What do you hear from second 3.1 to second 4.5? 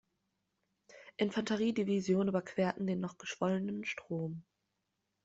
geschwollenen Strom.